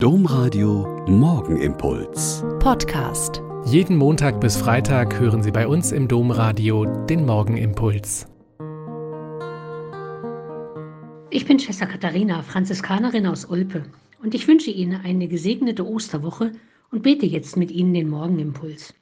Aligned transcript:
Domradio 0.00 1.04
Morgenimpuls. 1.08 2.44
Podcast. 2.60 3.42
Jeden 3.64 3.96
Montag 3.96 4.40
bis 4.40 4.56
Freitag 4.56 5.18
hören 5.18 5.42
Sie 5.42 5.50
bei 5.50 5.66
uns 5.66 5.90
im 5.90 6.06
Domradio 6.06 6.84
den 7.06 7.26
Morgenimpuls. 7.26 8.28
Ich 11.30 11.44
bin 11.46 11.58
Schwester 11.58 11.86
Katharina, 11.86 12.42
Franziskanerin 12.42 13.26
aus 13.26 13.50
Olpe, 13.50 13.86
und 14.22 14.36
ich 14.36 14.46
wünsche 14.46 14.70
Ihnen 14.70 15.00
eine 15.02 15.26
gesegnete 15.26 15.84
Osterwoche 15.84 16.52
und 16.92 17.02
bete 17.02 17.26
jetzt 17.26 17.56
mit 17.56 17.72
Ihnen 17.72 17.92
den 17.92 18.08
Morgenimpuls. 18.08 18.94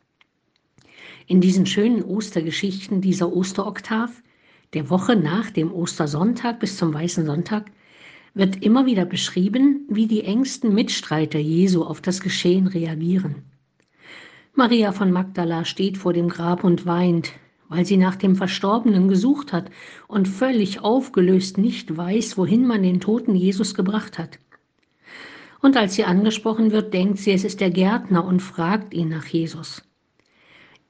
In 1.27 1.43
diesen 1.43 1.67
schönen 1.67 2.05
Ostergeschichten 2.05 3.03
dieser 3.03 3.31
Osteroktav, 3.37 4.23
der 4.73 4.89
Woche 4.89 5.15
nach 5.15 5.51
dem 5.51 5.75
Ostersonntag 5.75 6.59
bis 6.59 6.79
zum 6.79 6.95
Weißen 6.95 7.27
Sonntag, 7.27 7.71
wird 8.37 8.63
immer 8.63 8.85
wieder 8.85 9.07
beschrieben, 9.07 9.87
wie 9.89 10.07
die 10.07 10.23
engsten 10.23 10.75
Mitstreiter 10.75 11.39
Jesu 11.39 11.83
auf 11.83 12.03
das 12.03 12.21
Geschehen 12.21 12.67
reagieren. 12.67 13.37
Maria 14.55 14.93
von 14.93 15.11
Magdala 15.11 15.65
steht 15.65 15.97
vor 15.97 16.13
dem 16.13 16.29
Grab 16.29 16.63
und 16.63 16.85
weint, 16.85 17.33
weil 17.71 17.87
sie 17.87 17.97
nach 17.97 18.15
dem 18.15 18.37
Verstorbenen 18.37 19.09
gesucht 19.09 19.55
hat 19.55 19.71
und 20.07 20.29
völlig 20.29 20.81
aufgelöst 20.81 21.57
nicht 21.57 21.97
weiß, 21.97 22.37
wohin 22.37 22.67
man 22.67 22.83
den 22.83 23.01
toten 23.01 23.35
Jesus 23.35 23.75
gebracht 23.75 24.19
hat. 24.19 24.39
Und 25.63 25.79
als 25.79 25.95
sie 25.95 26.05
angesprochen 26.05 26.73
wird, 26.73 26.93
denkt 26.93 27.19
sie, 27.19 27.33
es 27.33 27.43
ist 27.43 27.63
der 27.63 27.71
Gärtner 27.71 28.23
und 28.23 28.41
fragt 28.41 28.93
ihn 28.93 29.09
nach 29.09 29.27
Jesus. 29.27 29.83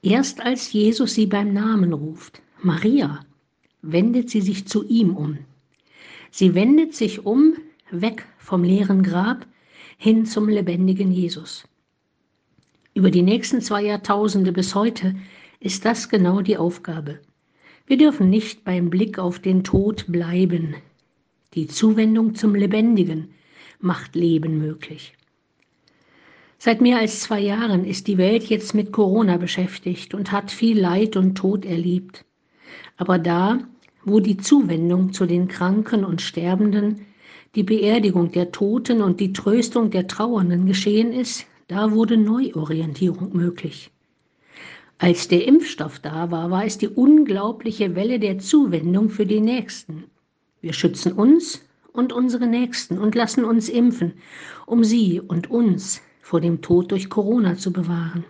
Erst 0.01 0.41
als 0.41 0.73
Jesus 0.73 1.13
sie 1.13 1.27
beim 1.27 1.53
Namen 1.53 1.93
ruft, 1.93 2.41
Maria, 2.61 3.21
wendet 3.81 4.29
sie 4.29 4.41
sich 4.41 4.67
zu 4.67 4.85
ihm 4.85 5.15
um. 5.15 5.37
Sie 6.39 6.53
wendet 6.53 6.93
sich 6.93 7.25
um, 7.25 7.55
weg 7.89 8.27
vom 8.37 8.63
leeren 8.63 9.01
Grab, 9.01 9.47
hin 9.97 10.23
zum 10.27 10.47
lebendigen 10.47 11.11
Jesus. 11.11 11.67
Über 12.93 13.09
die 13.09 13.23
nächsten 13.23 13.59
zwei 13.59 13.81
Jahrtausende 13.81 14.51
bis 14.51 14.75
heute 14.75 15.15
ist 15.59 15.83
das 15.83 16.09
genau 16.09 16.41
die 16.41 16.55
Aufgabe. 16.55 17.21
Wir 17.87 17.97
dürfen 17.97 18.29
nicht 18.29 18.63
beim 18.63 18.91
Blick 18.91 19.17
auf 19.17 19.39
den 19.39 19.63
Tod 19.63 20.05
bleiben. 20.09 20.75
Die 21.55 21.65
Zuwendung 21.65 22.35
zum 22.35 22.53
Lebendigen 22.53 23.29
macht 23.79 24.15
Leben 24.15 24.59
möglich. 24.59 25.15
Seit 26.59 26.81
mehr 26.81 26.99
als 26.99 27.21
zwei 27.21 27.39
Jahren 27.39 27.83
ist 27.83 28.05
die 28.05 28.19
Welt 28.19 28.43
jetzt 28.43 28.75
mit 28.75 28.91
Corona 28.91 29.37
beschäftigt 29.37 30.13
und 30.13 30.31
hat 30.31 30.51
viel 30.51 30.79
Leid 30.79 31.15
und 31.15 31.33
Tod 31.33 31.65
erlebt. 31.65 32.25
Aber 32.95 33.17
da, 33.17 33.57
wo 34.07 34.21
die 34.21 34.37
Zuwendung 34.37 35.11
zu 35.11 35.25
den 35.25 35.49
Kranken 35.49 36.05
und 36.05 36.21
Sterbenden, 36.21 37.05
die 37.55 37.63
Beerdigung 37.63 38.31
der 38.31 38.51
Toten 38.53 39.01
und 39.01 39.19
die 39.19 39.33
Tröstung 39.33 39.91
der 39.91 40.07
Trauernden 40.07 40.65
geschehen 40.65 41.11
ist, 41.11 41.45
da 41.67 41.91
wurde 41.91 42.15
Neuorientierung 42.15 43.35
möglich. 43.35 43.91
Als 44.97 45.27
der 45.27 45.45
Impfstoff 45.45 45.99
da 45.99 46.31
war, 46.31 46.49
war 46.49 46.65
es 46.65 46.77
die 46.77 46.87
unglaubliche 46.87 47.95
Welle 47.95 48.17
der 48.19 48.39
Zuwendung 48.39 49.09
für 49.09 49.25
die 49.25 49.41
Nächsten. 49.41 50.05
Wir 50.61 50.71
schützen 50.71 51.11
uns 51.11 51.61
und 51.91 52.13
unsere 52.13 52.47
Nächsten 52.47 52.97
und 52.97 53.13
lassen 53.13 53.43
uns 53.43 53.67
impfen, 53.67 54.13
um 54.65 54.85
sie 54.85 55.19
und 55.19 55.51
uns 55.51 56.01
vor 56.21 56.39
dem 56.39 56.61
Tod 56.61 56.91
durch 56.91 57.09
Corona 57.09 57.57
zu 57.57 57.73
bewahren. 57.73 58.23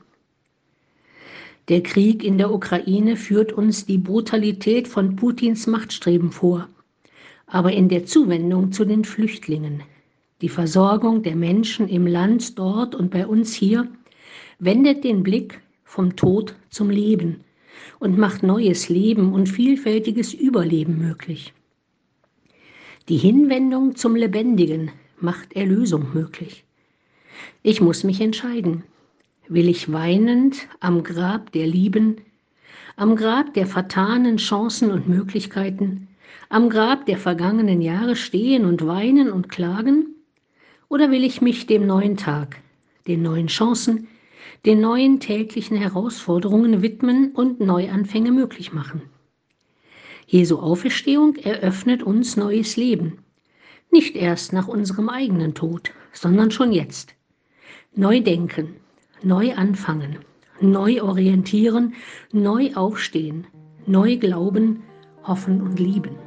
Der 1.70 1.84
Krieg 1.84 2.24
in 2.24 2.38
der 2.38 2.54
Ukraine 2.54 3.18
führt 3.18 3.52
uns 3.52 3.86
die 3.86 3.98
Brutalität 3.98 4.88
von 4.88 5.18
Putins 5.18 5.68
Machtstreben 5.68 6.32
vor, 6.32 6.70
aber 7.46 7.74
in 7.74 7.90
der 7.90 8.06
Zuwendung 8.06 8.72
zu 8.72 8.86
den 8.86 9.04
Flüchtlingen, 9.04 9.84
die 10.42 10.48
Versorgung 10.48 11.24
der 11.24 11.36
Menschen 11.36 11.90
im 11.90 12.08
Land 12.08 12.58
dort 12.58 12.96
und 12.96 13.12
bei 13.12 13.28
uns 13.28 13.54
hier, 13.54 13.90
wendet 14.60 15.04
den 15.04 15.24
Blick 15.24 15.60
vom 15.84 16.16
Tod 16.16 16.56
zum 16.70 16.90
Leben 16.90 17.42
und 18.00 18.18
macht 18.18 18.44
neues 18.44 18.88
Leben 18.88 19.34
und 19.34 19.48
vielfältiges 19.50 20.34
Überleben 20.34 20.98
möglich. 21.00 21.54
Die 23.10 23.18
Hinwendung 23.18 23.98
zum 23.98 24.16
Lebendigen 24.16 24.92
macht 25.20 25.54
Erlösung 25.54 26.14
möglich. 26.14 26.64
Ich 27.62 27.82
muss 27.82 28.06
mich 28.06 28.22
entscheiden 28.22 28.84
will 29.50 29.70
ich 29.70 29.92
weinend 29.92 30.68
am 30.80 31.04
Grab 31.04 31.52
der 31.52 31.68
Lieben, 31.68 32.18
am 32.96 33.16
Grab 33.16 33.54
der 33.54 33.68
vertanen 33.68 34.38
Chancen 34.38 34.92
und 34.92 35.08
Möglichkeiten, 35.08 36.08
am 36.50 36.70
Grab 36.70 37.06
der 37.06 37.18
vergangenen 37.18 37.82
Jahre 37.82 38.16
stehen 38.16 38.66
und 38.66 38.86
weinen 38.86 39.32
und 39.32 39.50
klagen? 39.50 40.16
Oder 40.90 41.12
will 41.12 41.24
ich 41.24 41.42
mich 41.42 41.68
dem 41.68 41.86
neuen 41.86 42.18
Tag, 42.18 42.58
den 43.08 43.22
neuen 43.22 43.48
Chancen, 43.48 44.08
den 44.66 44.82
neuen 44.82 45.20
täglichen 45.20 45.78
Herausforderungen 45.78 46.82
widmen 46.82 47.32
und 47.32 47.60
Neuanfänge 47.60 48.32
möglich 48.32 48.74
machen? 48.74 49.02
Jesu 50.26 50.58
Auferstehung 50.58 51.36
eröffnet 51.36 52.04
uns 52.04 52.36
neues 52.36 52.76
Leben. 52.76 53.20
Nicht 53.92 54.16
erst 54.16 54.52
nach 54.52 54.68
unserem 54.68 55.08
eigenen 55.08 55.54
Tod, 55.54 55.92
sondern 56.12 56.52
schon 56.52 56.74
jetzt. 56.74 57.14
Neu 57.96 58.20
denken, 58.20 58.76
neu 59.24 59.54
anfangen, 59.54 60.18
neu 60.60 61.02
orientieren, 61.02 61.94
neu 62.32 62.74
aufstehen, 62.76 63.48
neu 63.86 64.18
glauben, 64.18 64.84
hoffen 65.24 65.62
und 65.62 65.80
lieben. 65.80 66.18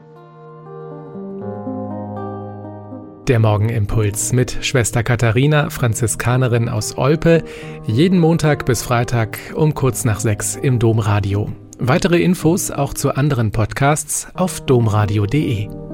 Der 3.29 3.39
Morgenimpuls 3.39 4.33
mit 4.33 4.59
Schwester 4.61 5.05
Katharina, 5.05 5.71
Franziskanerin 5.71 6.69
aus 6.69 6.99
Olpe, 6.99 7.45
jeden 7.87 8.19
Montag 8.19 8.67
bis 8.67 8.83
Freitag 8.83 9.39
um 9.55 9.75
kurz 9.75 10.05
nach 10.05 10.19
sechs 10.19 10.56
im 10.56 10.81
Domradio. 10.81 11.53
Weitere 11.79 12.21
Infos 12.21 12.73
auch 12.73 12.93
zu 12.93 13.15
anderen 13.15 13.53
Podcasts 13.53 14.27
auf 14.34 14.61
domradio.de. 14.62 15.90